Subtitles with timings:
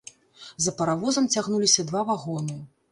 [0.65, 2.63] За паравозам цягнуліся два вагоны.